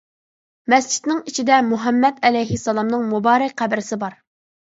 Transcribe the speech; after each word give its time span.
مەسچىتنىڭ 0.73 1.19
ئىچىدە 1.31 1.59
مۇھەممەد 1.67 2.17
ئەلەيھىسسالامنىڭ 2.29 3.05
مۇبارەك 3.13 3.55
قەبرىسى 3.61 4.01
بار. 4.05 4.19